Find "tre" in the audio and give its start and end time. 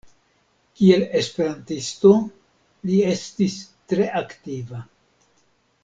3.93-4.09